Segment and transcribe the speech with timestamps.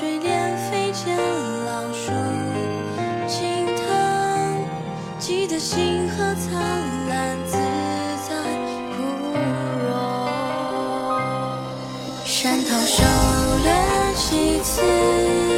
[0.00, 1.14] 水帘飞溅，
[1.66, 2.10] 老树
[3.28, 3.84] 青藤，
[5.18, 6.58] 记得星河苍
[7.10, 7.52] 蓝，自
[8.26, 8.32] 在
[8.96, 9.02] 枯
[9.84, 9.92] 荣。
[12.24, 15.49] 山桃瘦了几次。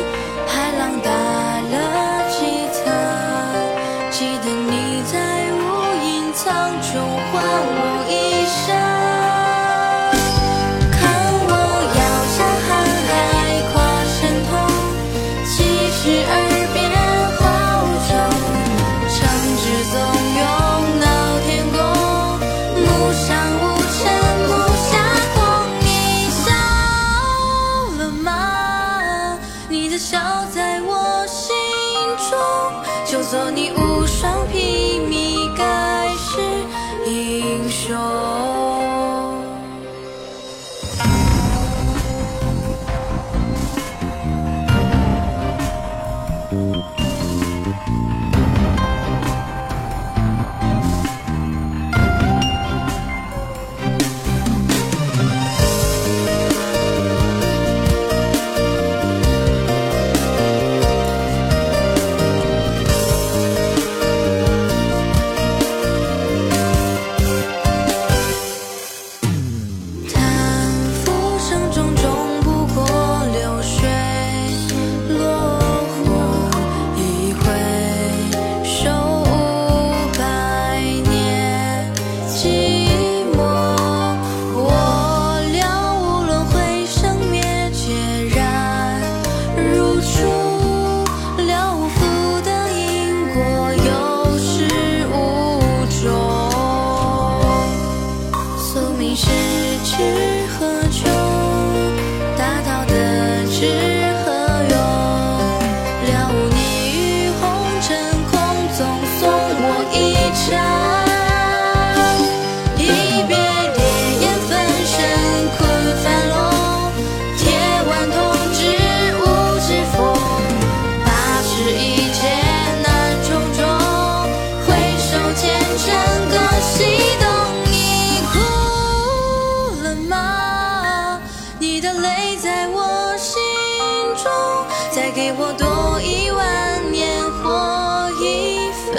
[135.39, 138.95] 我多一万年或一分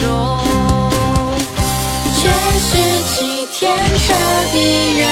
[0.00, 0.02] 钟，
[2.18, 2.20] 却
[2.58, 2.70] 是
[3.14, 3.60] 几天
[3.98, 4.12] 彻
[4.52, 4.56] 底
[4.98, 5.11] 人。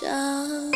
[0.00, 0.67] 想。